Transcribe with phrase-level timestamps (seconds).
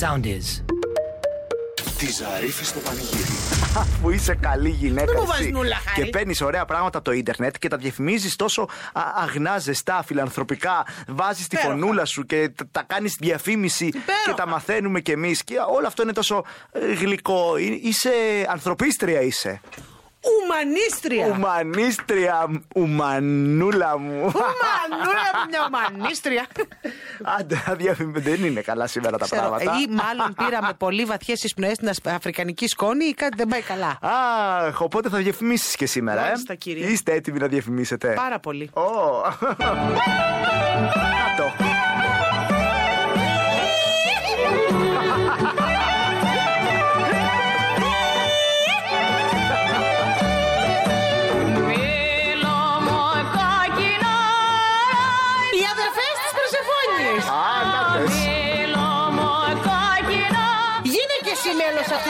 [0.00, 0.62] sound is.
[1.98, 3.36] Τη Ζαρίφη στο πανηγύρι.
[3.76, 5.04] Αφού είσαι καλή γυναίκα.
[5.06, 5.30] Δεν μου εσύ.
[5.30, 6.02] βάζεις νουλα, χάρη.
[6.02, 8.62] Και παίρνεις ωραία πράγματα από το ίντερνετ και τα διαφημίζεις τόσο
[8.92, 10.86] α, αγνά, ζεστά, φιλανθρωπικά.
[11.08, 11.78] Βάζεις τη Υπέροχα.
[11.80, 14.12] φωνούλα σου και τα, τα κάνεις διαφήμιση Υπέροχα.
[14.26, 15.44] και τα μαθαίνουμε κι εμείς.
[15.44, 17.56] Και όλο αυτό είναι τόσο ε, γλυκό.
[17.56, 18.10] Ε, Είσαι
[18.48, 19.60] ανθρωπίστρια, είσαι.
[20.42, 21.26] Ουμανίστρια.
[21.26, 24.14] Ουμανίστρια, ουμανούλα μου.
[24.14, 26.46] Ουμανούλα μου, μια ουμανίστρια.
[27.38, 29.72] Άντε, αδιαφημι- δεν είναι καλά σήμερα τα Ξέρω, πράγματα.
[29.80, 33.98] ή μάλλον πήραμε πολύ βαθιές εισπνοές στην ασ- αφρικανική σκόνη ή κάτι δεν πάει καλά.
[34.66, 36.24] Αχ, οπότε θα διαφημίσεις και σήμερα, ε.
[36.24, 36.86] Μάλιστα, κύριε.
[36.86, 38.12] Είστε έτοιμοι να διαφημίσετε.
[38.16, 38.70] Πάρα πολύ.
[38.74, 38.82] Ω.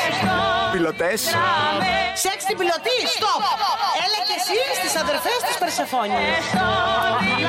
[0.73, 1.21] Πιλωτές.
[2.23, 3.43] Σεξ την πιλωτή, stop.
[4.05, 6.23] Έλα και εσύ στις αδερφές της Περσεφόνη.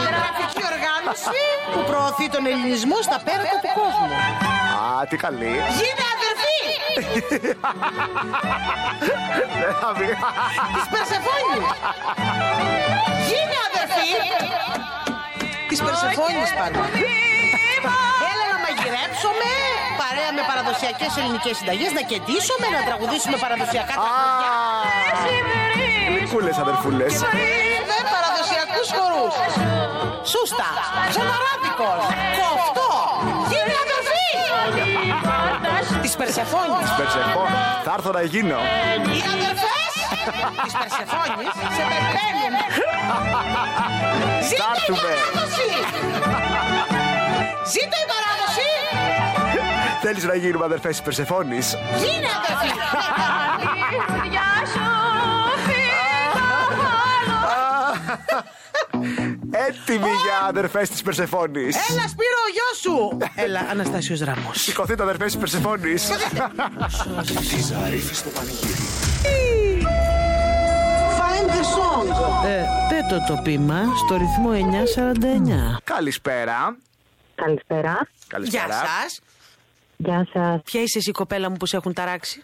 [0.07, 1.41] Γραφική οργάνωση
[1.73, 4.09] που προωθεί τον ελληνισμό στα πέρατα του κόσμου.
[5.01, 5.53] Α, τι καλή.
[5.79, 6.59] Γίνε αδερφή
[9.63, 10.13] Δεν θα βγει.
[10.75, 11.65] της Περσεφόνης.
[13.29, 14.09] Γίνε αδερφή
[15.69, 16.83] της Περσεφόνης πάντα.
[18.31, 19.47] Έλα να μαγειρέψουμε
[20.01, 24.53] παρέα με παραδοσιακές ελληνικές συνταγές, να κεντήσουμε, να τραγουδήσουμε παραδοσιακά τραγουδιά.
[26.11, 27.11] Γλυκούλες αδερφούλες.
[27.91, 29.35] Με παραδοσιακούς χορούς.
[30.31, 30.69] Σούστα,
[31.15, 32.03] Ζωναράδικος,
[32.39, 32.91] κοφτό.
[33.51, 34.25] Γίνε αδερφή
[36.03, 36.87] της Περσεφόνης.
[36.99, 37.43] Περσεφό.
[37.85, 38.59] Θα έρθω να γίνω.
[39.17, 39.93] Οι αδερφές
[40.63, 42.55] της Περσεφόνης σε περιμένουν.
[44.49, 45.11] Ζήτω η έρθουμε.
[45.33, 45.69] παράδοση!
[47.65, 48.69] Ζήτω η παράδοση!
[50.01, 51.75] Θέλεις να γίνουμε αδερφές της Περσεφόνης.
[51.97, 52.79] Γίνε αδερφή!
[59.51, 61.75] Έτοιμοι για αδερφές της Περσεφόνης.
[61.75, 63.17] Έλα Σπύρο ο γιος σου!
[63.35, 64.61] Έλα Αναστάσιος Ραμός.
[64.61, 66.03] Σηκωθείτε αδερφές της Περσεφόνης.
[67.49, 68.85] Τη Ζαρίφη στο πανηγύρι.
[71.17, 72.45] Find the song.
[72.45, 75.77] Ε, πέτω το πείμα στο ρυθμό 949.
[75.83, 76.77] Καλησπέρα.
[77.45, 77.91] Καλησπέρα.
[77.91, 78.73] Γεια Καλησπέρα.
[78.73, 79.19] σας.
[79.97, 80.61] Γεια σας.
[80.63, 82.43] Ποια είσαι εσύ κοπέλα μου που σε έχουν ταράξει;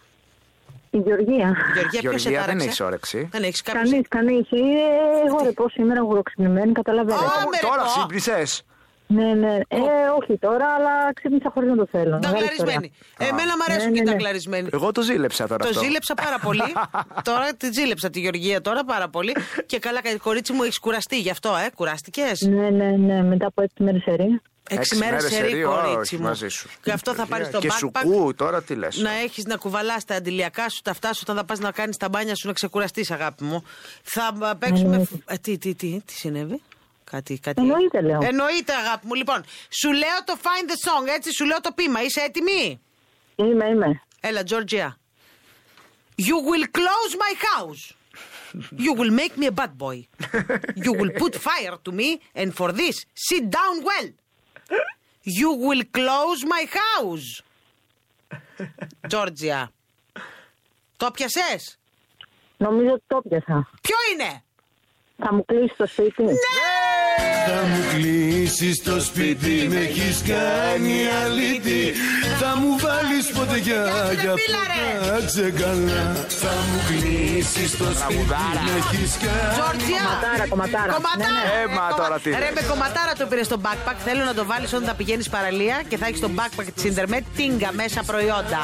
[0.90, 1.56] Η Γεωργία.
[1.74, 3.28] Γεωργία, ποιος σε Γεωργία, τάραξε; δεν έχεις όρεξη.
[3.32, 4.48] Δεν έχεις κάποιος; Κανείς, κανείς.
[5.28, 7.26] Εγώ ρε πώς σήμερα γουροξυπνημένη, καταλαβαίνετε.
[7.26, 8.06] Α, με ρε, Τώρα πω.
[9.08, 9.36] Σύμπλησες.
[9.40, 9.56] Ναι, ναι.
[9.68, 9.80] Ε,
[10.22, 12.10] όχι τώρα, αλλά ξύπνησα χωρίς να το θέλω.
[12.10, 12.92] Μεγάλη Ταγκλαρισμένη.
[12.96, 13.28] ιστορία.
[13.30, 14.12] Εμένα μου αρέσουν Ναι, και οι ναι, ναι.
[14.12, 14.70] ταγκλαρισμένοι.
[14.74, 15.84] Εγώ το ζήλεψα τώρα Το αυτό.
[15.84, 16.74] ζήλεψα πάρα πολύ.
[17.30, 19.36] τώρα τη ζήλεψα τη Γεωργία τώρα πάρα πολύ.
[19.66, 21.70] Και καλά, κορίτσι μου, έχεις κουραστεί γι' αυτό, ε.
[21.76, 23.24] Κουράστηκες; Ναι, ναι, ναι.
[23.24, 24.42] Μετά από έξι μέρες ερή.
[24.70, 26.24] Έξι μέρες σε ρί, ρί, κορίτσι όχι, μου.
[26.24, 26.70] μαζί σου.
[26.84, 28.02] Και αυτό θα πάρεις το Και backpack.
[28.04, 28.98] σουκού, τώρα τι λες.
[28.98, 31.98] Να έχεις να κουβαλάς τα αντιλιακά σου, τα αυτά σου, όταν θα πας να κάνεις
[31.98, 33.64] τα μπάνια σου να ξεκουραστείς, αγάπη μου.
[34.04, 34.80] Θα α, παίξουμε.
[34.90, 35.16] Εννοείται.
[35.26, 36.62] Ε, τι, τι, τι, τι συνέβη;
[37.12, 37.62] Κάτι, κάτι.
[37.62, 38.20] Εννοείται, λέω.
[38.22, 39.14] Εννοείται, αγάπη μου.
[39.14, 42.02] Λοιπόν, σου λέω το find the song, έτσι, σου λέω το πείμα.
[42.04, 42.82] Είσαι έτοιμη;
[43.36, 44.02] Είμαι, είμαι.
[44.20, 44.90] Έλα, Georgia.
[46.28, 47.94] You will close my house.
[48.86, 50.08] You will make me a bad boy.
[50.86, 52.10] You will put fire to me,
[52.42, 54.10] and for this, sit down well.
[55.40, 57.28] You will close my house.
[59.10, 59.68] Georgia.
[60.98, 61.80] Το πιασες;
[62.58, 63.70] Νομίζω ότι το πιάσα.
[63.82, 64.44] Ποιο είναι;
[65.18, 66.24] Θα μου κλείσεις το σπίτι.
[66.24, 66.87] Ναι!
[67.48, 71.82] Θα μου κλείσεις το σπίτι, με έχει κάνει αλήτη.
[72.40, 73.82] Θα μου βάλεις ποτέ για
[74.22, 75.10] για μίλα, ρε.
[75.10, 76.04] κάτσε καλά.
[76.42, 78.20] Θα μου κλείσεις το σπίτι,
[78.66, 79.56] με έχει κάνει.
[79.60, 80.02] Georgia.
[80.04, 80.92] Κομματάρα, κομματάρα.
[80.94, 81.18] Κομματάρα.
[81.18, 81.74] Ναι, ναι.
[81.74, 82.50] Ε, μα τώρα τι Ρε, λες.
[82.56, 83.96] με κομματάρα το πήρες στο backpack.
[84.06, 87.24] Θέλω να το βάλεις όταν θα πηγαίνεις παραλία και θα έχεις στο backpack της Ιντερνετ
[87.36, 88.62] τίνγκα μέσα προϊόντα.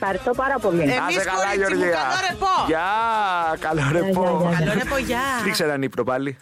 [0.00, 0.82] Ευχαριστώ πάρα πολύ.
[0.82, 1.96] Ε, Να Εμείς, είσαι καλά, κορίτσι μου, Γεωργία.
[2.00, 2.52] καλό ρεπό.
[2.66, 2.88] Γεια,
[3.66, 4.24] καλό ρεπό.
[4.48, 4.58] γεια, γεια.
[4.58, 5.20] Καλό ρεπό, γεια.
[5.44, 6.36] Ρίξε έναν ύπνο πάλι.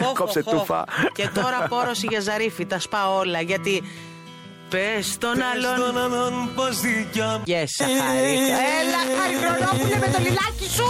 [0.00, 0.52] Οχ, οχ, Κόψε οχ, οχ.
[0.58, 0.84] τούφα.
[1.12, 3.40] Και τώρα πόρωση για ζαρίφι, τα σπάω όλα.
[3.40, 3.82] Γιατί
[4.70, 5.76] πες τον άλλον.
[5.76, 7.42] Στον άλλον πως δικιά μου.
[7.46, 8.36] Yes, χάρη.
[8.78, 10.86] Έλα, χάρη χρονόπουλε με το λιλάκι σου.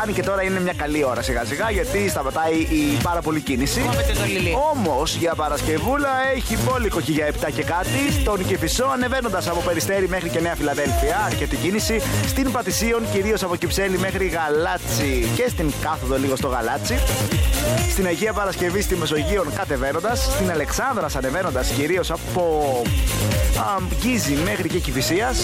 [0.00, 3.80] Αν και τώρα είναι μια καλή ώρα σιγά σιγά γιατί σταματάει η πάρα πολύ κίνηση.
[3.80, 4.56] Κόβεται το λιλί.
[4.72, 8.12] Όμως για Παρασκευούλα έχει μπόλικο και για 7 και κάτι.
[8.20, 11.16] Στον Κεφισό ανεβαίνοντας από Περιστέρη μέχρι και Νέα Φιλαδέλφια.
[11.26, 12.00] Αρκετή κίνηση.
[12.26, 15.28] Στην Πατησίων κυρίως από Κυψέλη μέχρι Γαλάτσι.
[15.36, 16.98] Και στην κάθοδο λίγο στο Γαλάτσι.
[17.90, 20.30] Στην Αγία Παρασκευή στη Μεσογείων κατεβαίνοντας.
[20.34, 22.82] Στην Αλεξάνδρας ανεβαίνοντας κυρίως από
[23.58, 25.38] α, Γκίζη μέχρι και Κυφυσίας.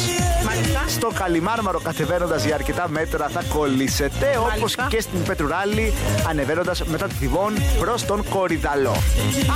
[0.46, 0.84] Μάλιστα.
[0.88, 4.37] Στο Καλιμάρμαρο κατεβαίνοντας για αρκετά μέτρα θα κολλήσετε.
[4.38, 4.86] Όμω Όπω Μάλιστα.
[4.90, 5.92] και στην Πετρουράλη,
[6.28, 8.96] ανεβαίνοντα μετά τη Θηβών προ τον Κορυδαλό.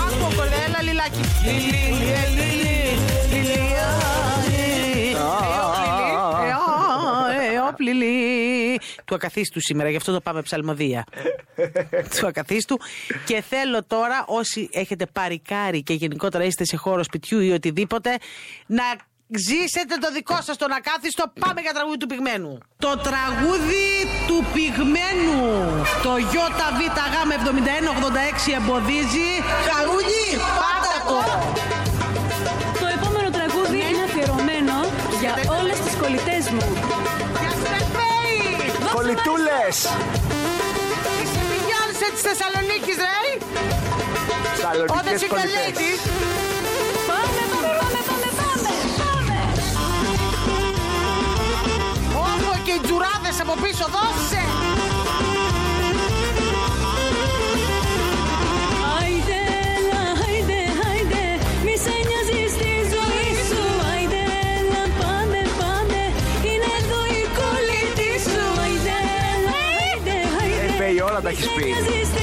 [0.06, 1.20] Άκου κορδέλα λιλάκι.
[1.44, 3.88] Λιλί, λιλί, λιλί, λιλιά,
[4.46, 5.10] ε,
[7.30, 8.80] ε, ε, ε, όπλιλι.
[9.04, 11.04] Του ακαθίστου σήμερα, γι' αυτό το πάμε ψαλμοδία.
[12.20, 12.78] Του ακαθίστου.
[13.26, 18.16] Και θέλω τώρα, όσοι έχετε παρικάρει και γενικότερα είστε σε χώρο σπιτιού ή οτιδήποτε,
[18.66, 18.84] να
[19.36, 21.24] ζήσετε το δικό σας τον ακάθιστο.
[21.40, 22.58] Πάμε για τραγούδι του πυγμένου.
[22.78, 23.88] Το τραγούδι
[24.28, 25.40] του πυγμένου.
[26.02, 29.28] Το ΙΒΓ7186 εμποδίζει.
[29.68, 30.24] Χαρούνι,
[30.60, 31.18] πάτα το.
[32.82, 34.76] Το επόμενο τραγούδι είναι αφιερωμένο
[35.20, 36.64] για όλες τις κολλητές μου.
[37.40, 38.36] Γεια σου, ρε Φέη.
[38.96, 39.76] Κολλητούλες!
[41.22, 43.16] Είσαι Μπιγιόνσε της Θεσσαλονίκης, ρε.
[44.62, 45.28] Σαλονικέ Όταν είσαι
[53.52, 54.42] από πίσω, δώσε.
[58.98, 59.40] Άιντε,
[59.76, 61.24] έλα, άιντε, άιντε,
[61.64, 63.62] μη σε νοιάζει στη ζωή σου.
[63.90, 64.22] Άιντε,
[64.56, 66.00] έλα, πάμε, πάμε,
[66.48, 68.42] είναι εδώ η κολλητή σου.
[68.62, 68.96] Άιντε,
[69.32, 72.21] έλα, άιντε, άιντε, Ε, Φέη, όλα τα μη έχεις σε πει.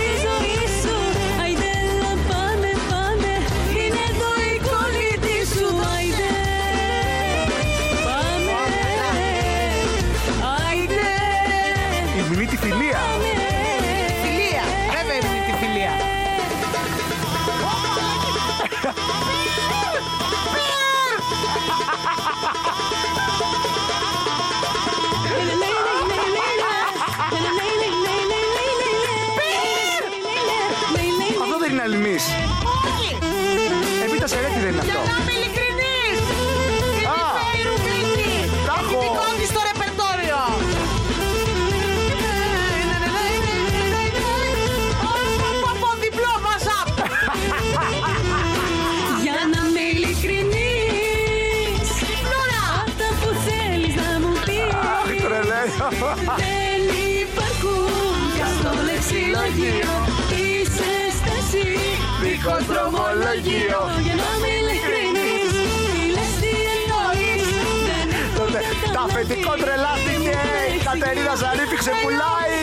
[69.01, 70.37] Τότε Τα αφεντικό τρελάθηκε.
[70.75, 72.57] Η Κατερίνα Ζαρίφη ξεπουλάει.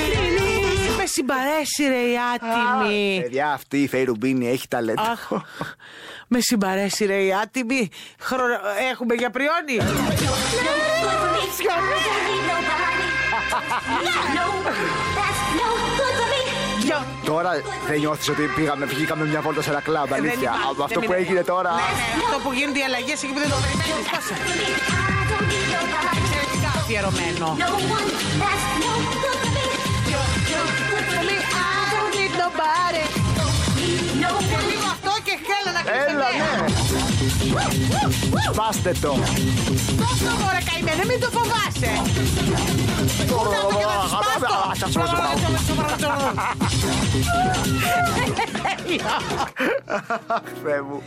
[0.98, 3.20] Με συμπαρέσει ρε η άτιμη.
[3.22, 5.02] Παιδιά, αυτή η Φέη Ρουμπίνη έχει ταλέντο.
[5.02, 5.30] Αχ,
[6.28, 7.88] με συμπαρέσει ρε η άτιμη.
[8.20, 8.60] Χρο-
[8.92, 9.76] Έχουμε για πριόνι.
[17.26, 17.34] Δυο.
[17.34, 17.50] Τώρα
[17.88, 20.08] δεν νιώθει ότι πήγαμε, βγήκαμε μια βόλτα σε ένα κλαμπ.
[20.08, 20.38] Δεν Αλήθεια.
[20.42, 21.22] υπάρχει, Από αυτό δεν που είναι.
[21.22, 21.70] έγινε τώρα.
[21.80, 24.02] Ναι, ναι, αυτό που γίνονται οι αλλαγέ εκεί που δεν το περιμένει.
[24.12, 24.34] Πόσα.
[26.18, 27.46] Εξαιρετικά αφιερωμένο.
[31.26, 33.04] Λέει, I don't need nobody.
[34.50, 36.76] Και λίγο αυτό και χέλα να Έλα, κλείσετε.
[37.54, 37.64] ναι.
[38.52, 39.12] Σπάστε το.
[40.02, 41.90] Τόσο μωρέ καημένε, μην το φοβάσαι.
[43.28, 43.84] Κοίτα το και
[44.80, 45.95] θα του σπάσω.
[50.26, 51.02] Αχ, Θεέ μου.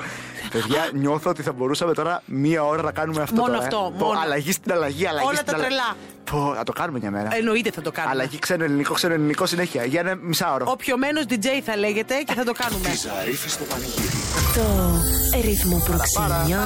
[0.52, 3.36] Παιδιά, νιώθω ότι θα μπορούσαμε τώρα μία ώρα να κάνουμε αυτό.
[3.36, 3.66] Μόνο τώρα, ε.
[3.66, 4.20] αυτό, Πω, μόνο.
[4.20, 5.68] Αλλαγή στην αλλαγή, αλλαγή Όλα στην τα αλλαγή.
[5.76, 5.96] τρελά.
[6.32, 7.30] Πω, θα το κάνουμε μια μέρα.
[7.36, 8.14] Εννοείται θα το κάνουμε.
[8.14, 9.86] Αλλαγή ξένο ελληνικό, ξένο ελληνικό συνέχεια.
[9.86, 10.66] Για ένα μισάωρο.
[10.70, 12.90] Όποιομένος DJ θα λέγεται και θα το κάνουμε.
[12.90, 14.08] Τη Ζαρίφη στο πανηγύρι.
[14.56, 16.60] Το ρυθμό προξενιό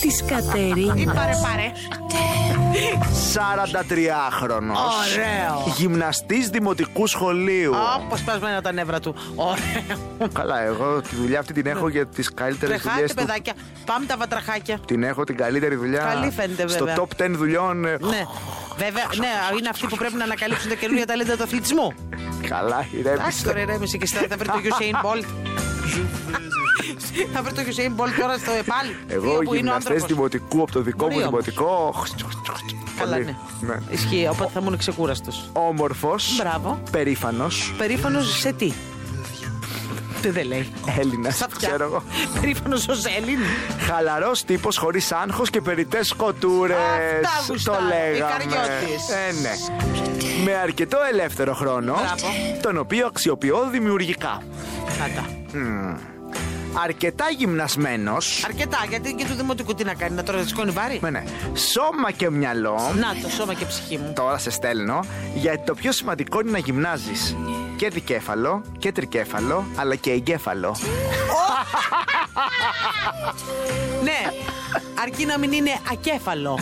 [0.00, 1.14] της Ή Κατερίνας.
[1.14, 1.72] πάρε πάρε.
[3.34, 4.72] 43χρονο.
[4.72, 5.72] Ωραίο.
[5.76, 7.72] Γυμναστής δημοτικού σχολείου.
[8.04, 9.14] Όπως σπασμένα τα νεύρα του.
[9.34, 10.28] Ωραίο.
[10.32, 13.26] Καλά, εγώ τη δουλειά αυτή την έχω για τις καλύτερες δουλειές Τρεχάτε, του.
[13.26, 13.52] παιδάκια.
[13.84, 14.78] Πάμε τα βατραχάκια.
[14.86, 16.00] Την έχω την καλύτερη δουλειά.
[16.00, 16.94] Καλή φαίνεται, βέβαια.
[16.94, 17.84] Στο top 10 δουλειών.
[17.84, 18.24] ε, Ναι.
[18.76, 19.28] Βέβαια, ναι,
[19.58, 21.92] είναι αυτοί που πρέπει να ανακαλύψουν τα καινούργια ταλέντα του αθλητισμού.
[22.48, 23.44] Καλά, Εντάξει ηρέμησε.
[23.44, 25.24] τώρα, ηρέμησε και στα- θα βρει το Usain Bolt.
[27.32, 28.86] θα βρει το Usain Bolt τώρα στο ΕΠΑΛ.
[29.08, 30.06] Εγώ που είναι ο γυμναστές άνθρωπος.
[30.06, 31.44] δημοτικού από το δικό μου Μπορεί όμως.
[31.44, 31.94] δημοτικό.
[32.98, 33.36] Καλά, Πολύ.
[33.60, 33.74] ναι.
[33.90, 35.50] Ισχύει, οπότε θα ήμουν ξεκούραστος.
[35.52, 36.36] Όμορφος.
[36.38, 36.82] Μπράβο.
[36.90, 37.74] Περήφανος.
[37.78, 38.72] Περήφανος σε τι;
[40.22, 40.72] Τι δεν λέει.
[40.98, 41.30] Έλληνα.
[41.30, 41.68] Στα αυτιά.
[41.68, 42.02] Ξέρω εγώ.
[42.40, 43.38] Περήφανος ως Έλλην.
[43.86, 46.74] Χαλαρός τύπος χωρίς άγχος και περιττές σκοτούρε.
[46.74, 48.34] Αυτά Το γουστάρει, λέγαμε.
[48.42, 49.08] Ικαριώτης.
[49.08, 49.50] Ε, ναι.
[50.44, 52.26] Με αρκετό ελεύθερο χρόνο, Μπράβο.
[52.62, 54.42] τον οποίο αξιοποιώ δημιουργικά.
[54.98, 55.26] Κάτα.
[56.74, 58.44] Αρκετά γυμνασμένος.
[58.44, 60.98] Αρκετά, γιατί και του δημοτικού τι να κάνει, να τώρα σηκώνει βάρη.
[61.02, 61.24] Ναι, ναι.
[61.54, 62.92] Σώμα και μυαλό.
[62.94, 64.12] Να το σώμα και ψυχή μου.
[64.16, 65.00] Τώρα σε στέλνω,
[65.34, 67.36] γιατί το πιο σημαντικό είναι να γυμνάζεις
[67.76, 70.76] και δικέφαλο και τρικέφαλο, αλλά και εγκέφαλο.
[74.06, 74.18] ναι,
[75.02, 76.58] αρκεί να μην είναι ακέφαλο.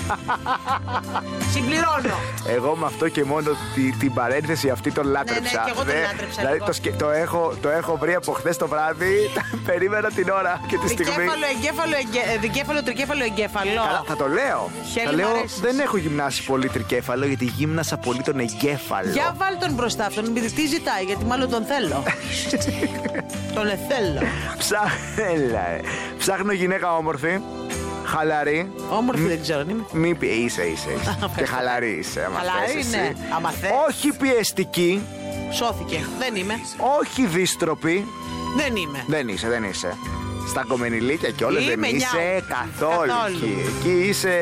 [1.53, 2.15] Συμπληρώνω.
[2.49, 5.43] Εγώ με αυτό και μόνο τη- την παρένθεση αυτή τον λάτρεψα.
[5.43, 6.65] Ναι, και εγώ τον Δε- λάτρεψα Δηλαδή λίγο.
[6.67, 9.31] το, σκε- το, έχω, το έχω βρει από χθες το βράδυ.
[9.67, 11.13] Περίμενα την ώρα και τη στιγμή.
[11.13, 13.71] Δικέφαλο, εγκέφαλο, εγκε- ε, δικέφαλο, τρικέφαλο, εγκέφαλο.
[13.87, 14.71] Καλά, θα το λέω.
[14.93, 15.61] Χέλη θα μ' λέω αρέσεις.
[15.61, 19.11] δεν έχω γυμνάσει πολύ τρικέφαλο γιατί γύμνασα πολύ τον εγκέφαλο.
[19.11, 22.03] Για βάλ τον μπροστά αυτόν, επειδή τι ζητάει, γιατί μάλλον τον θέλω.
[23.55, 24.21] τον εθέλω.
[24.59, 24.81] Ψά...
[25.35, 25.81] Έλα, ε.
[26.19, 27.41] Ψάχνω γυναίκα όμορφη,
[28.05, 28.73] χαλαρή.
[28.91, 29.85] Όμορφη δεν ξέρω αν είμαι.
[29.93, 30.89] Μη πει, είσαι, είσαι.
[31.01, 31.19] είσαι.
[31.37, 32.25] και χαλαρή είσαι.
[32.25, 32.97] άμα Χαλαρή θες εσύ.
[32.97, 33.17] είναι.
[33.37, 33.71] Άμα θες.
[33.89, 35.03] Όχι πιεστική,
[35.53, 36.01] Σώθηκε.
[36.19, 36.55] Δεν είμαι.
[37.01, 38.07] όχι δίστροπη.
[38.57, 39.05] Δεν είμαι.
[39.07, 39.97] Δεν είσαι, δεν είσαι.
[40.49, 42.43] Στα κομμενιλίκια και όλα δεν Είμαι είσαι νιάου.
[42.49, 43.09] καθόλου.
[43.11, 43.37] Καθόλου.
[43.37, 44.39] Εκεί, εκεί είσαι.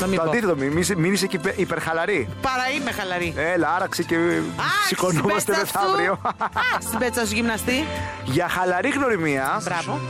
[0.00, 0.30] Να μην το πω.
[0.30, 2.28] αντίθετο, μην είσαι, μην είσαι και υπε- υπερχαλαρή.
[2.42, 3.34] Παρά είμαι χαλαρή.
[3.36, 4.16] Έλα, άραξε και
[4.86, 6.18] σηκωνόμαστε στην πέτσα μεθαύριο.
[6.22, 6.28] σου.
[6.44, 7.84] Α, στην πέτσα σου γυμναστή.
[8.24, 10.00] Για χαλαρή γνωριμία, Μπράβο.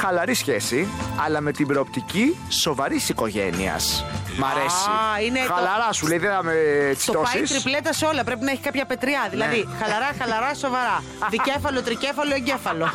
[0.00, 0.88] χαλαρή σχέση,
[1.24, 4.04] αλλά με την προοπτική σοβαρής οικογένειας.
[4.38, 4.88] Μ' αρέσει.
[4.90, 7.50] Α, είναι το- Χαλαρά σου λέει, δεν θα με Το πάει τσιτώσεις.
[7.50, 8.24] τριπλέτα σε όλα.
[8.24, 9.26] Πρέπει να έχει κάποια πετριά.
[9.30, 9.84] Δηλαδή, Ναι.
[9.84, 11.02] χαλαρά, χαλαρά, σοβαρά.
[11.34, 12.90] Δικέφαλο, τρικέφαλο, εγκέφαλο.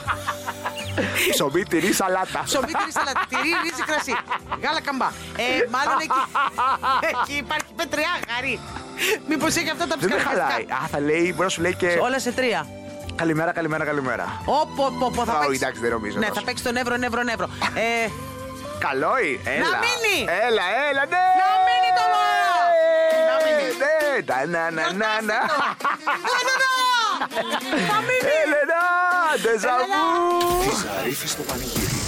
[1.32, 2.42] Ψωμί, τυρί, σαλάτα.
[2.50, 4.16] Ψωμί, τυρί, σαλάτα, τυρί, ρύζι, κρασί.
[4.64, 5.10] Γάλα καμπά.
[5.38, 5.44] Ε,
[5.76, 6.22] μάλλον εκεί,
[7.12, 8.60] εκεί υπάρχει πετριά, γαρί.
[9.30, 10.66] Μήπως έχει αυτά τα Δεν με ψυχαρακτηριστικά.
[10.70, 10.86] χαλάει.
[10.86, 11.90] Α, θα λέει, μπορεί να σου λέει και.
[12.08, 12.68] Όλα σε τρία.
[13.16, 14.26] Καλημέρα, καλημέρα, καλημέρα.
[14.46, 15.56] Όπο, όπο, όπο, θα Α, παίξει.
[15.56, 16.40] εντάξει, δεν νομίζω Ναι, τόσο.
[16.40, 17.48] θα παίξει τον Εύρο, Εύρο, Εύρο.
[17.76, 18.10] Ε,
[18.88, 19.68] Καλό ή, έλα.
[19.86, 20.18] μείνει.
[20.48, 21.24] Έλα, έλα, ναι.
[21.40, 22.62] Να μείνει το μωρό.
[23.30, 23.68] Να μείνει.
[23.82, 25.38] Ναι, τα να να να να.
[27.90, 28.32] θα μείνει.
[28.44, 28.84] Έλενα,
[29.42, 30.04] ντεζαβού.
[30.64, 32.00] Τη Ζαρίφη στο πανηγύρι.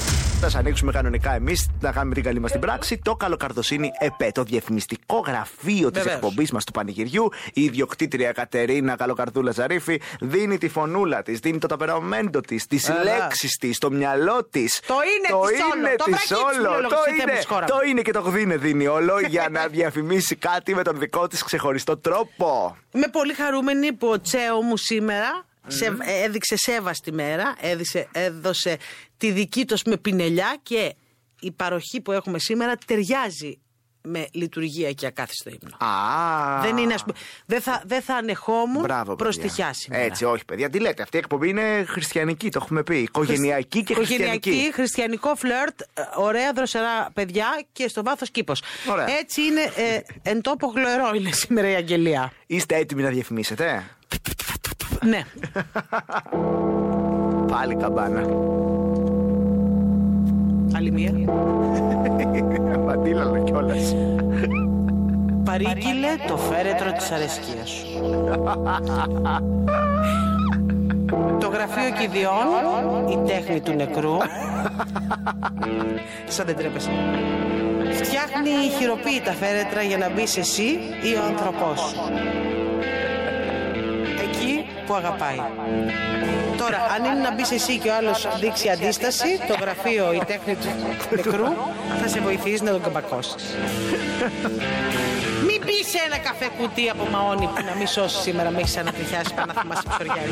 [0.43, 2.97] Θα σας ανοίξουμε κανονικά εμείς να κάνουμε την καλή μας την πράξη.
[3.03, 6.15] Το καλοκαρδοσύνη ΕΠΕ, το διαφημιστικό γραφείο της Βεβαίως.
[6.15, 7.29] εκπομπής μας του Πανηγυριού.
[7.53, 13.03] Η ιδιοκτήτρια Κατερίνα Καλοκαρδούλα Ζαρίφη δίνει τη φωνούλα της, δίνει το ταπεραμέντο της, τις Έλα.
[13.03, 14.81] λέξεις της, το μυαλό της.
[14.87, 16.53] Το είναι της όλο, το της βρακί της όλο.
[16.53, 17.65] φιλόλογος Το της είναι, θέμης χώρα.
[17.65, 21.43] το είναι και το γδίνε δίνει όλο για να διαφημίσει κάτι με τον δικό της
[21.43, 22.77] ξεχωριστό τρόπο.
[22.91, 28.77] Είμαι πολύ χαρούμενη που ο Τσέο μου σήμερα σε, έδειξε σέβαστη μέρα, έδειξε, έδωσε
[29.21, 30.95] τη δική τους με πινελιά και
[31.39, 33.59] η παροχή που έχουμε σήμερα ταιριάζει
[34.03, 35.91] με λειτουργία και ακάθιστο ύμνο.
[35.91, 39.49] Α, Δεν είναι, ας πούμε, δεν θα, δεν θα ανεχόμουν Μπράβο, προς παιδιά.
[39.49, 40.03] τυχιά σήμερα.
[40.03, 40.69] Έτσι, όχι, παιδιά.
[40.69, 42.97] Τι λέτε, αυτή η εκπομπή είναι χριστιανική, το έχουμε πει.
[42.97, 44.35] Οικογενειακή και χριστιανική.
[44.49, 45.85] Οικογενειακή, χριστιανικό φλερτ, ε,
[46.15, 48.61] ωραία δροσερά παιδιά και στο βάθος κήπος.
[48.91, 49.05] Ωραία.
[49.19, 52.31] Έτσι είναι ε, εν τόπο γλωερό είναι σήμερα η αγγελία.
[52.47, 53.83] Είστε έτοιμοι να διαφημίσετε;
[55.01, 55.21] ναι.
[57.51, 58.59] Πάλι καμπάνα.
[60.75, 61.11] Άλλη μία.
[62.85, 63.95] Παντήλαλο κιόλας.
[65.43, 67.85] Παρήγγειλε το φέρετρο της αρεσκίας σου.
[71.39, 74.17] το γραφείο κηδιών, η τέχνη του νεκρού.
[76.27, 76.89] Σαν δεν τρέπεσαι.
[77.91, 80.67] Φτιάχνει χειροποίητα φέρετρα για να μπεις εσύ
[81.03, 81.95] ή ο άνθρωπός σου.
[84.91, 85.39] Εκεί που αγαπάει.
[86.57, 90.55] Τώρα, αν είναι να μπεις εσύ και ο άλλος δείξει αντίσταση, το γραφείο η τέχνη
[90.55, 90.67] του
[91.15, 91.45] νεκρού
[92.01, 93.35] θα σε βοηθήσει να τον καμπακώσει.
[95.47, 98.77] Μην μπει σε ένα καφέ κουτί από μαόνι που να μην σώσεις σήμερα, με έχεις
[98.77, 100.31] ανατριχιάσει πάνω να θυμάσαι ψωριάρι.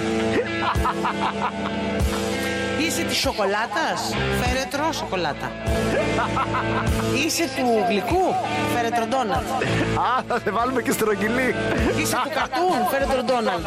[2.79, 5.51] Είσαι της σοκολάτας, φέρετρο σοκολάτα.
[7.25, 8.33] Είσαι του γλυκού,
[8.75, 9.49] φέρετρο ντόναλτ.
[9.95, 11.55] Α, θα σε βάλουμε και στρογγυλή.
[11.97, 13.65] Είσαι του καρτούν, φέρετρο ντόναλτ.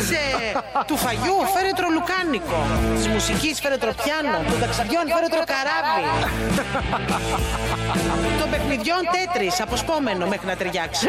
[0.00, 0.22] Είσαι
[0.86, 2.60] του φαγιού, φέρετρο λουκάνικο.
[2.96, 4.38] Της μουσικής, φέρετρο πιάνο.
[4.50, 6.04] Των ταξιδιών, φέρετρο καράβι.
[8.40, 11.08] Των παιχνιδιών τέτρι, αποσπόμενο μέχρι να ταιριάξει.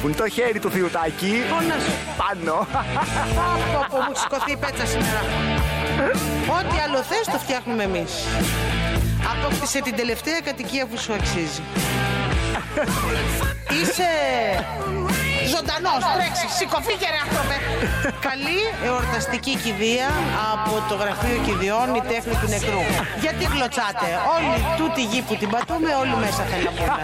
[0.00, 1.42] Που είναι το χέρι του θιουτάκι.
[1.48, 1.92] Φώναζε.
[2.22, 2.66] Πάνω.
[3.74, 5.20] Από που μου έχει σηκωθεί η πέτσα σήμερα.
[6.58, 8.12] Ό,τι άλλο θες το φτιάχνουμε εμείς.
[9.32, 11.62] Απόκτησε την τελευταία κατοικία που σου αξίζει.
[13.80, 14.10] Είσαι
[15.54, 17.56] ζωντανός, τρέξει, σηκωθήκε ρε άνθρωπε.
[18.28, 20.08] Καλή εορταστική κηδεία
[20.52, 22.82] από το γραφείο κηδιών η τέχνη του νεκρού.
[23.24, 27.02] Γιατί γλωτσάτε, όλη τούτη γη που την πατούμε, όλοι μέσα θέλουν να πούμε.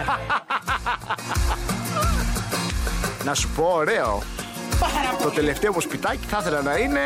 [3.27, 4.11] Να σου πω, ωραίο.
[4.79, 5.35] Πάρα Το πολύ.
[5.35, 7.01] τελευταίο μου σπιτάκι θα ήθελα να είναι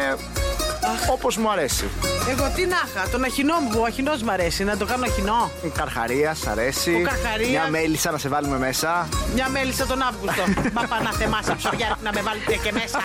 [1.12, 1.90] όπως μου αρέσει.
[2.30, 5.52] Εγώ τι να είχα, τον αχινό μου, ο αχινός μου αρέσει, να το κάνω αχινό.
[5.64, 6.94] Η καρχαρίας, σ' αρέσει.
[6.94, 7.50] Ο καρχαρίας.
[7.50, 9.08] Μια μέλισσα να σε βάλουμε μέσα.
[9.34, 10.44] Μια μέλισσα τον Αύγουστο.
[10.76, 13.00] Μα πά να θεμάσαι ψωριάρι να με βάλετε και μέσα.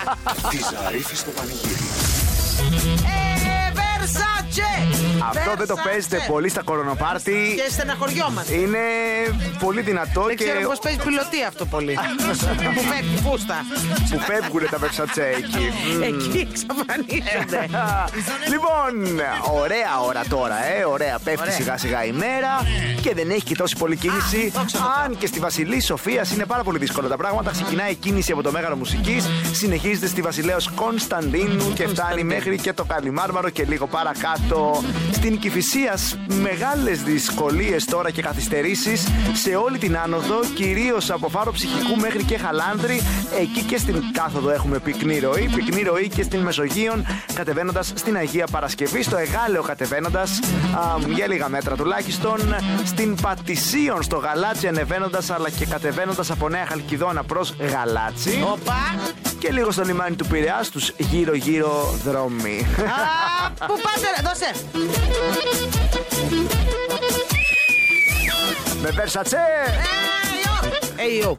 [0.51, 1.87] Τη Ζαρίφη στο πανηγύρι.
[3.17, 5.06] Ε, Versace!
[5.19, 5.29] Versace.
[5.37, 5.85] Αυτό δεν το Versace.
[5.91, 7.55] παίζετε πολύ στα κορονοπάρτι.
[7.57, 8.55] Και στεναχωριόμαστε.
[8.55, 8.79] Είναι
[9.65, 11.99] πολύ δυνατό Δεν και ξέρω πώς παίζει πιλωτή αυτό πολύ.
[12.77, 13.57] Που φεύγει φούστα.
[14.11, 15.73] που φεύγουν τα Versace εκεί.
[15.95, 16.03] Μμμ.
[16.03, 17.69] Εκεί εξαφανίζονται.
[18.53, 19.21] λοιπόν,
[19.63, 20.85] ωραία ώρα τώρα, ε.
[20.85, 21.53] Ωραία, πέφτει Ωραία.
[21.55, 22.51] σιγά σιγά η μέρα
[23.03, 24.37] και δεν έχει και τόση πολλή κίνηση.
[24.47, 25.03] Α, δόξα τω Θεώ.
[25.05, 27.51] Αν και στη Βασιλή Σοφία είναι πάρα πολύ δύσκολα τα πράγματα.
[27.51, 32.73] Ξεκινάει η κίνηση από το Μέγαρο Μουσικής, συνεχίζεται στη Βασιλέως Κωνσταντίνου και φτάνει μέχρι και
[32.73, 34.83] το Καλιμάρμαρο και λίγο παρακάτω.
[35.17, 41.97] Στην Κυφυσία μεγάλες δυσκολίες τώρα και καθυστερήσεις σε όλη την άνοδο, κυρίως από φάρο ψυχικού
[42.01, 43.01] μέχρι και χαλάνδρη.
[43.41, 45.51] Εκεί και στην κάθοδο έχουμε πυκνή ροή.
[45.55, 49.03] Πυκνή ροή και στην Μεσογείων κατεβαίνοντας στην Αγία Παρασκευή.
[49.03, 50.41] Στο Εγάλεο κατεβαίνοντας
[51.15, 52.39] για λίγα μέτρα τουλάχιστον.
[52.85, 58.45] Στην Πατησίων στο Γαλάτσι ανεβαίνοντας αλλά και κατεβαίνοντας από Νέα Χαλκιδόνα προς Γαλάτσι.
[58.53, 58.95] Οπα.
[59.39, 62.67] Και λίγο στο λιμάνι του Πειραιά στους γύρω-γύρω δρόμοι.
[62.79, 64.51] Α, Πού πάτε, ρε, δώσε.
[68.81, 69.37] Με Versace!
[70.99, 71.39] Hey, op.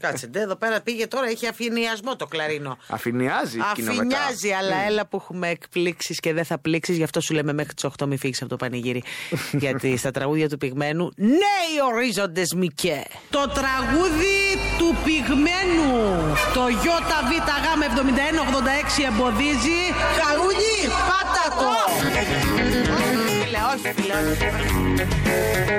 [0.00, 2.78] Κάτσε, ντε, εδώ πέρα πήγε τώρα, έχει αφηνιασμό το κλαρίνο.
[2.88, 4.02] Αφηνιάζει κοινό μετά.
[4.02, 6.92] Αφηνιάζει, αλλά έλα που έχουμε εκπλήξει και δεν θα πλήξει.
[6.92, 9.02] Γι' αυτό σου λέμε μέχρι τι 8 μη φύγει από το πανηγύρι.
[9.52, 13.02] Γιατί στα τραγούδια του πυγμένου, νέοι ορίζοντε Μικέ.
[13.30, 16.16] Το τραγούδι του πυγμένου.
[16.54, 19.80] Το ΙΒΓ7186 εμποδίζει.
[20.22, 20.74] Χαρούνι,
[21.08, 21.70] πάτα το.
[23.82, 25.76] Φίλε, όχι, φίλε, όχι.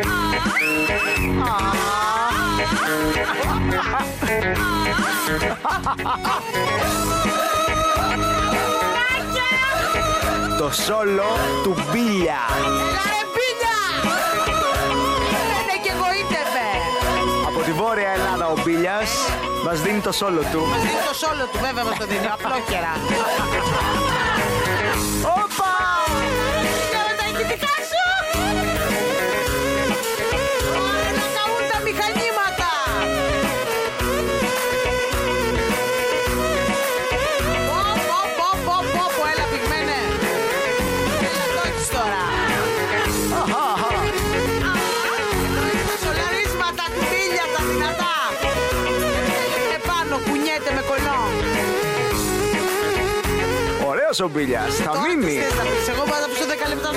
[10.57, 11.23] Το σόλο
[11.63, 12.39] του Μπίλια.
[12.57, 13.77] Έλα ρε πίνια!
[15.61, 16.69] Είναι και εγωίτευε.
[17.47, 19.09] Από τη Βόρεια Ελλάδα ο Μπίλιας
[19.65, 20.61] μας δίνει το σόλο του.
[20.81, 22.91] Είναι το σόλο του βέβαια μας το δίνει, απλόχερα.
[27.47, 27.55] Όπα!
[27.55, 28.05] Κάνε τα ηχητικά σου!
[30.83, 32.71] Ωραία, να καούν τα μηχανήματα!
[37.67, 39.99] Πω, πω, πω, πω, πω, πω, έλα πυγμένε!
[41.29, 42.23] Έλα το έχεις τώρα!
[46.03, 48.15] Σολαρίσματα του μπίλια τα δυνατά!
[49.63, 51.19] Είναι πάνω, κουνιέται με κολό!
[53.91, 54.71] Ωραίος ο Μπίλιας.
[54.75, 55.35] Θα Τώρα μείνει.
[55.35, 56.89] τι θες να πεις, εγώ πάντα πίσω 10 λεπτά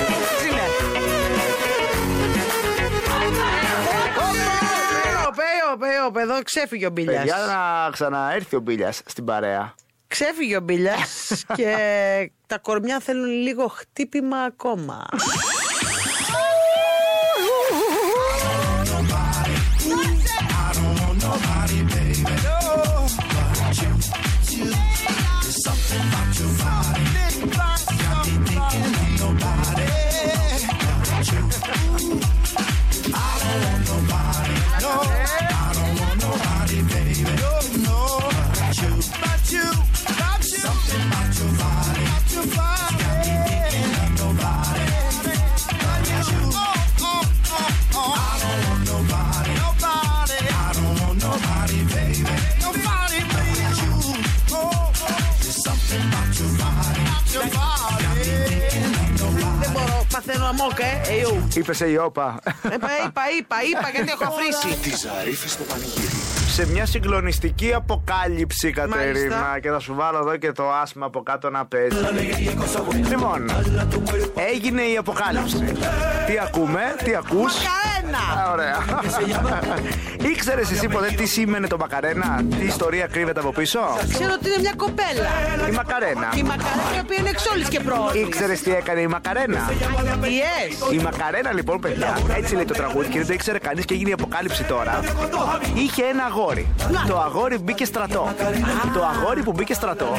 [5.81, 7.19] Πέο, πέο, πέο, εδώ ξέφυγε ο Μπίλιας.
[7.19, 9.75] Παιδιά να ξαναέρθει ο Μπίλιας στην παρέα.
[10.07, 11.75] Ξέφυγε ο Μπίλιας και
[12.47, 15.07] τα κορμιά θέλουν λίγο χτύπημα ακόμα.
[60.55, 61.49] Μπορώ, παθαίνω αμόκ, ε, εϊού.
[61.55, 62.41] Είπες σε η όπα.
[62.45, 64.79] Ε, Είπα, είπα, είπα, είπα, γιατί έχω αφρίσει.
[64.81, 66.30] Τη Ζαρίφη στο πανηγύρι.
[66.61, 69.07] Σε μια συγκλονιστική αποκάλυψη, Κατερίνα.
[69.07, 69.59] Μάλιστα.
[69.63, 71.97] Και θα σου βάλω εδώ και το άσμα από κάτω να παίζει.
[73.09, 73.51] λοιπόν,
[74.53, 75.57] έγινε η αποκάλυψη.
[76.27, 78.49] Τι ακούμε, τι ακούς; Μακαρένα!
[78.49, 78.77] Α, Ωραία.
[80.33, 83.81] Ήξερες εσύ ποτέ τι σήμαινε το Μακαρένα, τι ιστορία κρύβεται από πίσω;
[84.13, 85.29] Ξέρω ότι είναι μια κοπέλα.
[85.69, 86.29] Η Μακαρένα.
[86.37, 88.15] Η Μακαρένα η οποία είναι εξόλης και πρόοδος.
[88.15, 89.71] Ήξερες τι έκανε η Μακαρένα;
[90.23, 90.93] Yes.
[90.93, 94.11] Η Μακαρένα λοιπόν, παιδιά, έτσι λέει το τραγούδι και δεν το ήξερε κανείς και έγινε
[94.11, 95.01] η αποκάλυψη τώρα.
[95.75, 96.50] Είχε ένα αγόρι.
[97.09, 98.29] Το αγόρι μπήκε στρατό.
[98.95, 100.17] Το αγόρι που μπήκε στρατό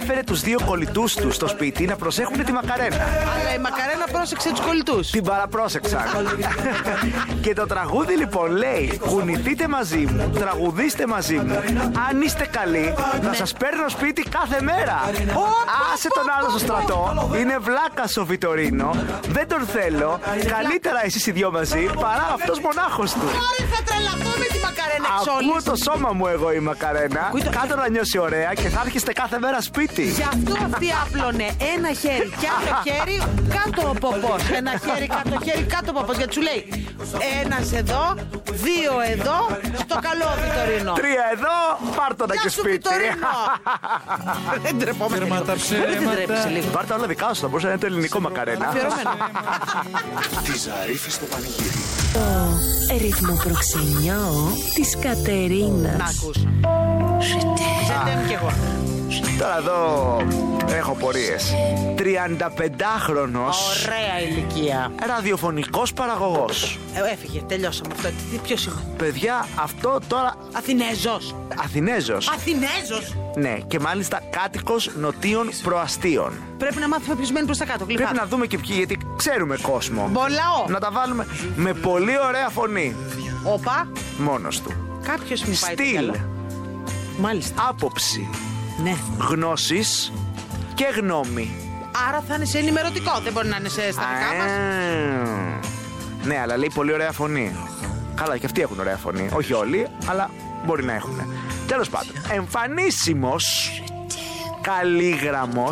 [0.00, 2.96] έφερε τους δύο κολλητούς τους στο σπίτι να προσέχουν τη Μακαρένα.
[2.96, 5.10] Αλλά η Μακαρένα πρόσεξε τους κολλητούς.
[5.10, 6.02] Την παραπρόσεξαν.
[7.44, 11.56] και το τραγούδι λοιπόν λέει: Κουνηθείτε μαζί μου, τραγουδίστε μαζί μου.
[12.08, 15.00] Αν είστε καλοί, θα σας παίρνω σπίτι κάθε μέρα.
[15.92, 17.30] Άσε τον άλλο στο στρατό.
[17.40, 18.90] Είναι βλάκα ο Βιτορίνο.
[19.28, 20.18] Δεν τον θέλω.
[20.56, 23.26] Καλύτερα εσείς οι δυο μαζί παρά αυτός μονάχος του.
[23.42, 25.08] Τώρα θα τρελαθώ με τη Μακαρένα
[25.42, 25.84] Ακούω εξόλης.
[25.84, 27.20] το σώμα μου εγώ η Μακαρένα.
[27.26, 30.02] Ακούει το- Κάτω να νιώσει ωραία και θα έρχεστε κάθε μέρα σπίτι.
[30.02, 33.16] Γι' αυτό αυτή άπλωνε ένα χέρι και άλλο χέρι
[33.56, 34.42] κάτω ο ποπός.
[34.60, 36.16] Ένα χέρι κάτω, χέρι κάτω ο ποπός.
[36.16, 36.60] Γιατί σου λέει
[37.44, 38.14] ένας εδώ,
[38.50, 39.38] δύο εδώ,
[39.84, 40.92] στο καλό Βιτορίνο.
[40.92, 41.56] Τρία εδώ,
[41.96, 42.70] Πάρτο να Γεια και σου, σπίτι.
[42.76, 43.28] Βιτορίνο.
[44.64, 45.18] Δεν τρεπόμαστε.
[45.18, 46.66] Τέρμα τα Δεν τρέπεσαι λίγο.
[46.72, 48.66] Πάρτε όλα δικά σου, θα μπορούσε να είναι το ελληνικό μακαρένα.
[48.68, 49.10] Αφιερωμένο.
[50.46, 52.01] Τη Ζαρίφη στο πανηγύρι.
[52.12, 52.18] Το
[52.98, 55.96] ρυθμό προξενιό της Κατερίνας.
[55.96, 56.36] Να ακούς.
[57.86, 58.52] Ζετέμ κι εγώ.
[59.38, 60.16] Τώρα εδώ
[60.76, 61.54] έχω πορείες.
[61.98, 63.44] 35χρονο
[63.86, 64.92] Ωραία ηλικία.
[65.06, 66.78] ραδιοφωνικός παραγωγός.
[66.94, 68.08] Ε, έφυγε, τελειώσαμε αυτό.
[68.08, 70.34] Τι, ποιος είμαι; Παιδιά, αυτό τώρα.
[70.52, 71.34] Αθηνέζος.
[71.64, 72.28] Αθηνέζος.
[72.28, 76.32] Αθηνέζος; Ναι, και μάλιστα κάτοικος νοτίων προαστίων.
[76.58, 77.84] Πρέπει να μάθουμε ποιος μένει προς τα κάτω.
[77.84, 80.08] Πρέπει να δούμε και ποιοι, γιατί ξέρουμε κόσμο.
[80.10, 80.64] Μπολαό.
[80.68, 82.94] Να τα βάλουμε με πολύ ωραία φωνή.
[83.44, 83.88] Όπα.
[84.18, 84.72] Μόνος του.
[85.02, 86.14] Κάποιος μου πάει το Στυλ, μυαλό.
[87.18, 87.66] Μάλιστα.
[87.68, 88.28] άποψη,
[88.82, 88.96] Ναι.
[89.30, 90.12] γνώσεις
[90.74, 91.50] και γνώμη.
[92.08, 93.20] Άρα θα είναι σε ενημερωτικό.
[93.22, 94.50] Δεν μπορεί να είναι σε στα δικά μας.
[94.50, 97.56] Α, Ναι, αλλά λέει πολύ ωραία φωνή.
[98.14, 99.28] Καλά, και αυτοί έχουν ωραία φωνή.
[99.32, 100.30] Όχι όλοι, αλλά
[100.66, 101.20] μπορεί να έχουν.
[101.66, 103.72] Τέλος πάντων, εμφανίσιμος,
[104.60, 105.68] καλήγραμμο.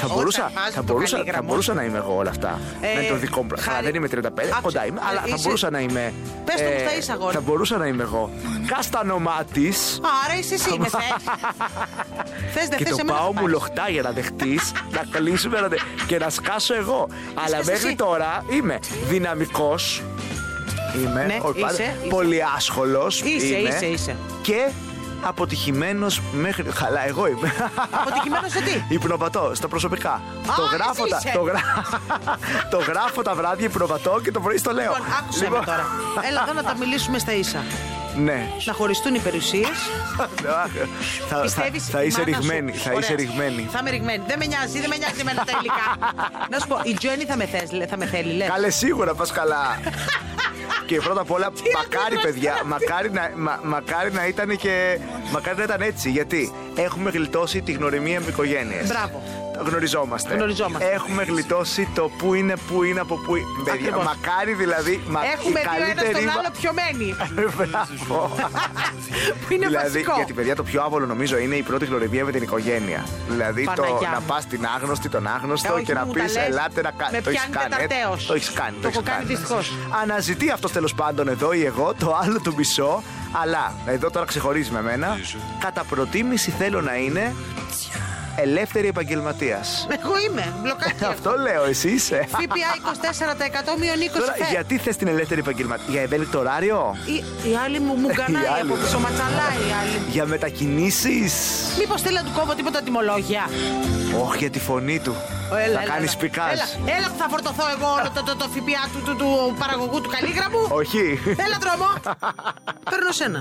[0.00, 1.48] Θα Όταν μπορούσα, βάζει θα, το μπορούσα, θα καλήγραμμο.
[1.48, 2.60] μπορούσα να είμαι εγώ όλα αυτά.
[2.80, 3.72] Ε, με το δικό μου πράγμα.
[3.72, 6.12] χάρη- Δεν είμαι 35, Άκουσε, κοντά είμαι, ε, αλλά θα είσαι- μπορούσα να είμαι.
[6.44, 7.34] Πες το που θα είσαι, αγόρι.
[7.34, 8.30] Θα μπορούσα να είμαι εγώ.
[8.66, 9.68] Καστανομά τη.
[10.24, 10.98] Άρα είσαι εσύ, είμαι θε.
[12.54, 13.50] Θες, δεν Και θες, το εμένα πάω θα μου πάρεις.
[13.52, 17.08] λοχτά για να δεχτείς, να κλείσουμε να δε- και να σκάσω εγώ.
[17.34, 17.96] Αλλά Έσκασε μέχρι εσύ.
[17.96, 20.02] τώρα είμαι δυναμικός.
[20.96, 22.08] Είμαι Ναι, όχι πάντα, είσαι, είσαι.
[22.14, 23.20] πολύ άσχολος.
[23.20, 24.16] Είσαι, είσαι, είσαι.
[24.42, 24.68] Και
[25.24, 26.70] αποτυχημένος μέχρι.
[26.70, 27.52] Χαλά, εγώ είμαι.
[27.90, 30.22] Αποτυχημένος σε τι; Υπνοπατώ στα προσωπικά.
[30.56, 31.32] το, εσύ γράφω τα, είσαι.
[31.34, 31.60] το, γρα...
[32.70, 34.82] το γράφω τα βράδια υπνοπατώ και το πρωί στο λέω.
[34.92, 35.86] Λοιπόν, άκουσε Λοιπόν, με τώρα.
[36.28, 37.62] Έλα εδώ να τα μιλήσουμε στα ίσα.
[38.16, 38.48] Ναι.
[38.64, 39.68] Να χωριστούν οι περιουσίες.
[41.28, 41.84] θα, Πιστεύεις.
[41.84, 42.72] θα, θα είσαι ρηγμένη.
[42.72, 43.68] Θα είσαι ρηγμένη.
[43.72, 44.22] Θα είμαι ρηγμένη.
[44.26, 46.14] Δεν με νοιάζει, δεν με νοιάζει εμένα τα υλικά.
[46.50, 48.48] να σου πω, η Τζέννη θα με, θες, λέ- θα με θέλει, λες.
[48.48, 49.78] Καλέ, σίγουρα πας καλά.
[50.86, 52.64] και πρώτα απ' όλα, μακάρι αντίδραση παιδιά, τώρα.
[52.64, 54.98] μακάρι να, μα- μακάρι να ήταν και.
[55.32, 56.10] Μακάρι να ήταν έτσι.
[56.10, 58.86] Γιατί έχουμε γλιτώσει τη γνωριμία με οικογένειες.
[58.86, 59.22] Μπράβο.
[59.58, 60.34] Γνωριζόμαστε.
[60.34, 60.90] Γνωριζόμαστε.
[60.90, 63.46] Έχουμε γλιτώσει το που είναι, που είναι, από που είναι.
[63.64, 64.04] Παιδιά, Ακριβώς.
[64.04, 65.02] μακάρι δηλαδή.
[65.08, 67.14] Μα, Έχουμε η δει ο ένα καλύτερη τον μα- άλλο πιωμένοι.
[67.56, 68.34] Μπράβο.
[69.46, 70.12] που είναι δηλαδή, βασικό.
[70.16, 73.04] γιατί παιδιά το πιο άβολο νομίζω είναι η πρώτη γνωριμία με την οικογένεια.
[73.28, 74.26] Δηλαδή το Παναγιά να μου.
[74.26, 76.48] πας στην άγνωστη, τον άγνωστο Ε, όχι, και να μου πεις τα λες.
[76.48, 77.16] ελάτε να κάνετε.
[77.16, 77.84] Με Το έχεις πιάνει κάνει.
[77.84, 78.26] ε, τεταρτέως.
[78.26, 78.76] Το έχεις κάνει.
[78.80, 79.72] Το έχεις έχω κάνει δυστυχώς.
[80.02, 83.02] Αναζητεί αυτός τέλος πάντων εδώ ή εγώ το άλλο το μισό.
[83.42, 85.18] Αλλά εδώ τώρα ξεχωρίζει με μένα.
[85.60, 87.34] Κατά προτίμηση θέλω να είναι
[88.36, 89.86] ελεύθερη επαγγελματίας.
[89.90, 90.52] Εγώ είμαι.
[90.62, 91.04] Μπλοκάκι.
[91.04, 92.24] Αυτό λέω, εσύ είσαι.
[92.28, 92.38] ΦΠΑ
[93.74, 94.44] 24% μείον 20 Τώρα, φε.
[94.50, 97.14] γιατί θες την ελεύθερη επαγγελματία, Για ευέλικτο ωράριο, Η,
[97.50, 98.60] η άλλη μου μου Η κανάει άλλη.
[98.70, 100.02] από πίσω, ματσαλάει η άλλη.
[100.10, 101.32] για μετακινήσεις;
[101.78, 103.48] Μήπως θέλει να του κόβω τίποτα τιμολόγια;
[104.24, 105.14] Όχι για τη φωνή του.
[105.56, 106.20] Έλα, θα έλα, κάνεις έλα.
[106.20, 106.44] πικά.
[106.50, 110.00] Έλα, έλα που θα φορτωθώ εγώ όλο το, το, το ΦΠΑ του, του, του παραγωγού
[110.00, 110.62] του καλλίγραμμου.
[110.70, 111.20] Όχι.
[111.44, 111.88] Έλα δρόμο.
[112.90, 113.40] Παίρνω σένα.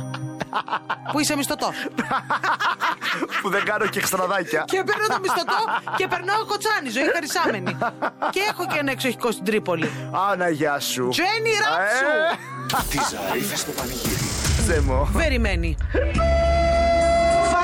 [1.11, 1.69] που είσαι μισθωτό.
[3.41, 4.63] που δεν κάνω και εξτραδάκια.
[4.67, 5.57] και παίρνω το μισθωτό
[5.97, 7.77] και περνάω κοτσάνι, ζωή χαρισάμενη.
[8.31, 9.91] και έχω και ένα εξοχικό στην Τρίπολη.
[10.31, 11.07] Άνα, γεια σου.
[11.11, 12.05] Τζένι ράψου.
[12.05, 14.27] Ε, Τη Ζαρίφη στο πανηγύρι.
[14.67, 15.09] Θε μου.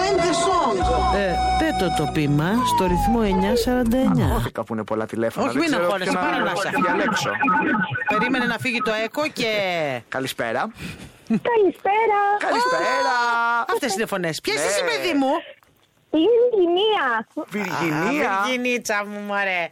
[0.10, 0.18] Περιμένει.
[0.18, 1.16] Find the song.
[1.16, 4.22] Ε, πέτω το πείμα στο ρυθμό 949.
[4.22, 5.46] Αγχώθηκα που είναι πολλά τηλέφωνα.
[5.46, 6.70] Όχι, δεν μην ξέρω αγχώνεσαι, ποιο πάρε να σε.
[6.84, 7.30] διαλέξω.
[8.10, 9.52] Περίμενε να φύγει το έκο και.
[10.10, 10.72] Καλησπέρα.
[11.52, 12.20] Καλησπέρα.
[12.40, 13.16] Καλησπέρα.
[13.74, 14.42] Αυτές είναι φωνές.
[14.42, 14.60] Ποιε Ναι.
[14.60, 15.32] είσαι, παιδί μου;
[16.22, 17.28] Είναι Βυργινία.
[17.50, 18.42] Βυργινία.
[18.44, 19.68] Βυργινίτσα μου, μωρέ.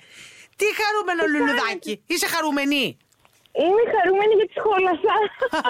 [0.55, 2.97] Τι χαρούμενο λουλουδάκι; Είσαι χαρούμενη;
[3.63, 5.13] Είμαι χαρούμενη γιατί σχόλασα.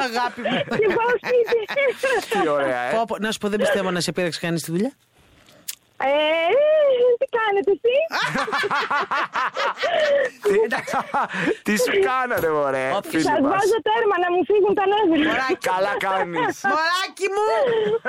[0.07, 0.57] Αγάπη μου.
[0.79, 1.59] Και πάω σπίτι.
[2.41, 2.91] Τι ωραία, ε.
[2.95, 4.91] Πω, πω, να σου πω, δεν πιστεύω να σε πήραξε κανείς τη δουλειά.
[5.99, 6.03] Ε,
[7.19, 7.95] τι κάνετε εσύ.
[11.65, 12.85] Τι σου κάνατε, μωρέ.
[12.99, 13.49] Όποιος φίλοι Σας μας.
[13.51, 15.45] βάζω τέρμα να μου φύγουν τα νεύρα.
[15.71, 16.55] Καλά κάνεις.
[16.71, 17.47] Μωράκι μου,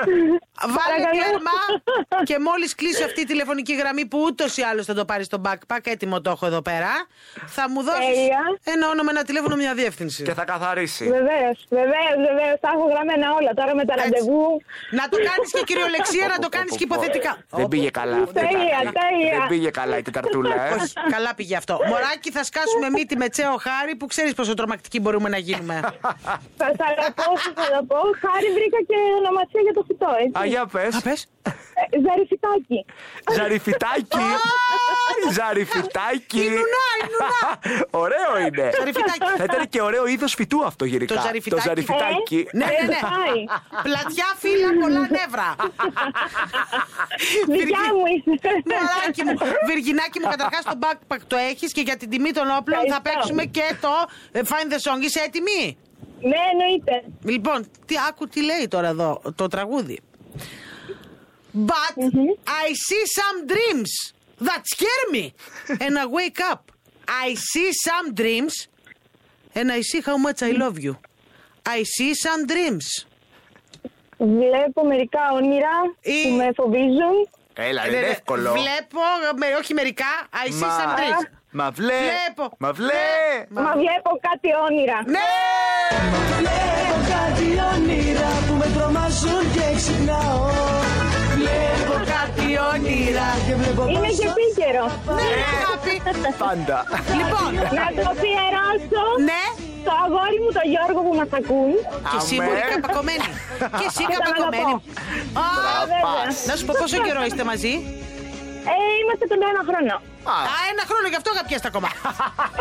[0.75, 1.23] βάλε Παρακαλώ.
[1.23, 1.55] τέρμα
[2.29, 5.41] και μόλις κλείσει αυτή η τηλεφωνική γραμμή που ούτως ή άλλως θα το πάρεις στο
[5.45, 6.91] backpack, έτοιμο το έχω εδώ πέρα,
[7.55, 8.41] θα μου δώσεις Τέλεια.
[8.63, 10.23] ένα όνομα, ένα τηλέφωνο, μια διεύθυνση.
[10.23, 11.03] Και θα καθαρίσει.
[11.17, 12.57] Βεβαίως, βεβαίως, βεβαίως.
[12.63, 14.03] Τα έχω γραμμένα όλα τώρα με τα Έτσι.
[14.09, 14.43] ραντεβού.
[14.99, 17.31] Να το κάνεις και κυριολεξία, να το κάνεις και υποθετικά.
[17.79, 18.15] Δεν πήγε καλά.
[18.23, 18.99] αυτή η Τέλεια, τετάρτη.
[18.99, 19.31] τέλεια.
[19.39, 20.73] Δεν πήγε καλά η τεταρτούλα, ε.
[20.73, 21.73] Όχι, καλά πήγε αυτό.
[21.87, 25.79] Μωράκι, θα σκάσουμε μύτη με τσέο χάρη που ξέρεις πόσο τρομακτικοί μπορούμε να γίνουμε.
[25.81, 25.91] Θα
[26.57, 27.95] θα τα πω, θα τα πω.
[28.23, 30.41] Χάρη βρήκα και ονομασία για το φυτό, έτσι.
[30.41, 30.65] Α, για
[31.03, 31.27] πες.
[31.81, 31.99] Α, πες.
[31.99, 32.85] Ε, Ζαριφιτάκι.
[33.35, 34.25] Ζαριφιτάκι.
[35.37, 36.39] Ζαριφιτάκι.
[36.39, 37.41] Η νουνά, η νουνά.
[38.03, 38.65] Ωραίο είναι.
[38.77, 39.25] Ζαριφιτάκι.
[39.37, 41.15] Θα ήταν και ωραίο είδος φυτού αυτό γενικά.
[41.15, 41.61] Το ζαριφιτάκι.
[41.67, 42.47] ζαριφιτάκι.
[42.53, 42.99] Ναι, ναι, ναι.
[43.01, 43.41] Πάει.
[43.83, 45.55] Πλατιά φύλλα, πολλά νεύρα.
[47.47, 48.51] Δικιά μου είσαι.
[48.71, 49.33] Μωράκι μου,
[49.67, 53.09] Βυργινάκι μου, καταρχάς το backpack το έχεις και για την τιμή των όπλων θα Ευχαριστώ.
[53.11, 53.91] παίξουμε και το
[54.31, 55.03] ε, Find the Song.
[55.03, 55.77] Είσαι έτοιμη;
[56.21, 57.03] Ναι, εννοείται.
[57.23, 59.99] Λοιπόν, τι άκου τι λέει τώρα εδώ το τραγούδι.
[61.53, 61.93] But
[62.65, 63.91] I see some dreams
[64.47, 65.33] that scare me
[65.83, 66.71] and I wake up.
[67.25, 68.53] I see some dreams
[69.57, 70.93] and I see how much I love you.
[71.77, 72.87] I see some dreams.
[74.17, 75.69] Βλέπω μερικά όνειρα
[76.01, 77.29] Ή- που με φοβίζουν.
[77.53, 78.51] Έλα, Ε, είναι ε, εύκολο.
[78.51, 78.99] Βλέπω,
[79.37, 80.05] με, όχι μερικά,
[80.45, 81.25] I see some dreams.
[81.51, 81.93] Μα βλέ.
[81.99, 82.55] Βλέπω.
[82.57, 83.45] Μα βλέ.
[83.49, 85.03] Μα βλέπω κάτι όνειρα.
[85.05, 85.19] Ναι!
[86.37, 90.58] Βλέπω κάτι όνειρα που με τρομάζουν και ξυπνάω Βλέπω Κάτι
[92.73, 93.27] όνειρα.
[93.45, 94.85] και βλέπω Είναι και επίκαιρο.
[95.17, 95.93] Ναι, αγάπη.
[96.45, 96.77] Πάντα.
[97.19, 99.43] Λοιπόν, Να το αφιερώσω ναι.
[99.81, 101.71] στο αγόρι μου τον Γιώργο που μας ακούν.
[102.11, 102.43] Και εσύ Αμέ.
[102.45, 103.27] μπορεί καπακωμένη.
[103.79, 104.73] Και εσύ Και τον καπακωμένη.
[104.73, 105.43] αγαπώ.
[105.43, 105.47] Α,
[105.91, 106.25] Βέβαια.
[106.49, 107.73] Να σου πω πόσο καιρό είστε μαζί;
[108.73, 109.95] Ε, είμαστε τον ένα χρόνο.
[110.23, 110.33] Α,
[110.71, 111.89] ένα χρόνο γι' αυτό αγαπιέσαι ακόμα.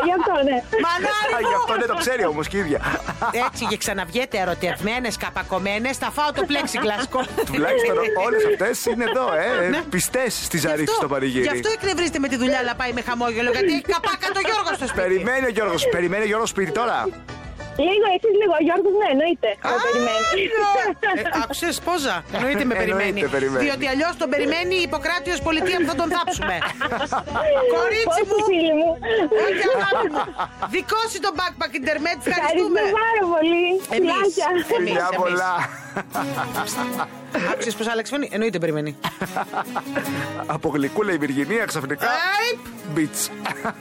[0.06, 0.56] Γι' αυτό, ναι.
[0.84, 1.78] Μανάρι Α, Γι' αυτό μου!
[1.82, 2.80] δεν το ξέρει όμως και η ίδια.
[3.46, 7.02] Έτσι και ξαναβγείτε ερωτευμένες, καπακωμένες, θα φάω το plexiglass
[7.50, 9.68] Τουλάχιστον όλες αυτές είναι εδώ, ε.
[9.68, 9.80] Ναι.
[9.82, 11.48] Πιστές στη Ζαρίφη στο Γι' πανηγύρι.
[11.48, 14.86] αυτό εκνευρίζετε με τη δουλειά, αλλά πάει με χαμόγελο, γιατί έχει καπάκα το Γιώργο στο
[14.86, 15.02] σπίτι.
[15.06, 17.08] Περιμένει ο Γιώργος, περιμένει ο Γιώργος σπίτι τώρα.
[17.86, 18.52] Λίγο, εσείς λίγο.
[18.60, 19.48] Ο Γιώργος, ναι, εννοείται.
[19.72, 20.40] Το περιμένει.
[21.20, 23.20] Ε, Άκουσε πόζα; Εννοείται με περιμένει.
[23.20, 23.62] Εννοείται περιμένει.
[23.66, 26.56] Διότι αλλιώς τον περιμένει η Ιπποκράτιο πολιτεία που θα τον θάψουμε.
[27.74, 28.38] Κορίτσι Πόσοι μου!
[28.50, 28.90] φίλοι μου.
[29.44, 30.22] Όχι, αγάπη μου.
[30.74, 32.82] Δικό σου το backpack internet, Ευχαριστώ ευχαριστούμε.
[33.00, 33.64] πάρα πολύ.
[33.96, 34.10] Εμείς.
[34.12, 34.46] Φιλάκια.
[34.52, 35.18] Εμείς, Φιλιά εμείς.
[35.22, 35.52] πολλά.
[37.52, 38.96] Άκουσες πώ άλλαξε φωνή; Εννοείται περιμένει.
[40.46, 42.06] Από γλυκούλα η Βυργινία ξαφνικά.
[42.06, 42.58] Αϊπ!
[42.94, 43.30] Μπιτς.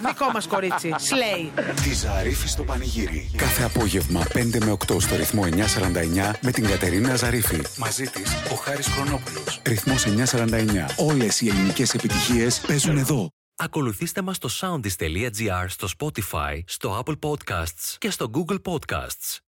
[0.08, 0.96] Δικό μας κορίτσι.
[0.98, 1.52] Σλέι.
[1.84, 3.32] Τη Ζαρίφη στο πανηγύρι.
[3.38, 7.62] Κάθε απόγευμα 5 με 8 στο ρυθμό 949 με την Κατερίνα Ζαρίφη.
[7.78, 9.62] Μαζί της ο Χάρης Χρονόπουλος.
[9.66, 10.86] Ρυθμός 949.
[10.98, 13.30] Όλες οι ελληνικές επιτυχίες παίζουν εδώ.
[13.56, 19.47] Ακολουθήστε μας στο soundis.gr, στο Spotify, στο Apple Podcasts και στο Google Podcasts.